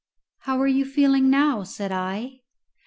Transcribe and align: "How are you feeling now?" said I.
"How 0.39 0.59
are 0.59 0.65
you 0.67 0.83
feeling 0.83 1.29
now?" 1.29 1.61
said 1.61 1.91
I. 1.91 2.41